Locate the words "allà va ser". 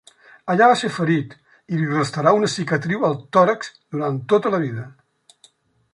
0.53-0.89